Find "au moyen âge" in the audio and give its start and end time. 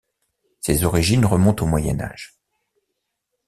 1.63-2.33